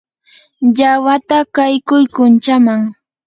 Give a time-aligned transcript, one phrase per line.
[0.77, 2.81] llamata qaykuy kunchaman.